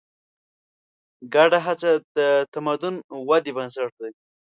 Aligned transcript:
ګډه 1.33 1.59
هڅه 1.65 1.91
د 2.17 2.19
تمدن 2.53 2.95
ودې 3.29 3.51
بنسټ 3.57 3.91
دی. 4.01 4.11